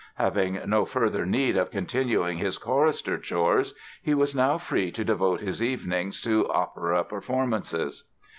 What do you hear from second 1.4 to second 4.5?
of continuing his chorister chores he was